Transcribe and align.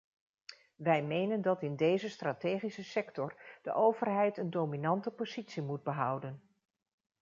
Wij 0.75 1.03
menen 1.03 1.41
dat 1.41 1.61
in 1.61 1.75
deze 1.75 2.09
strategische 2.09 2.83
sector 2.83 3.35
de 3.61 3.73
overheid 3.73 4.37
een 4.37 4.49
dominante 4.49 5.11
positie 5.11 5.61
moet 5.63 5.83
behouden. 5.83 6.41